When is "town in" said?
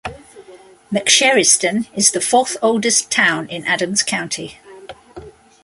3.11-3.63